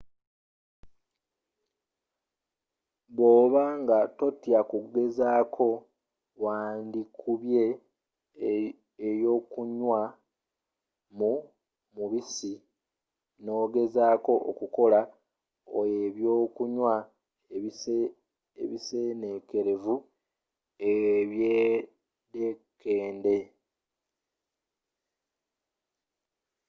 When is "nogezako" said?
13.45-14.33